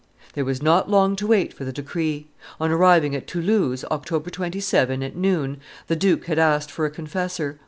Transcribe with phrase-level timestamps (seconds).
[0.33, 2.25] There was not long to wait for the decree.
[2.59, 7.59] On arriving at Toulouse, October 27, at noon, the duke had asked for a confessor.